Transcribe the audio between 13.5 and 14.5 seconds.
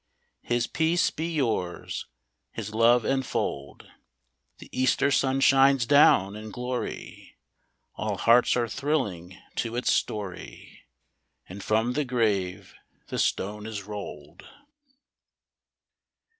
is rolled